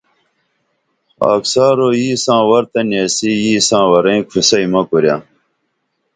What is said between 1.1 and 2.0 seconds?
خاکسارو